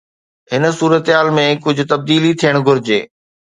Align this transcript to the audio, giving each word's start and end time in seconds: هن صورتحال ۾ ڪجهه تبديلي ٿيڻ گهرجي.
هن 0.55 0.63
صورتحال 0.79 1.29
۾ 1.41 1.45
ڪجهه 1.67 1.87
تبديلي 1.93 2.35
ٿيڻ 2.45 2.61
گهرجي. 2.65 3.01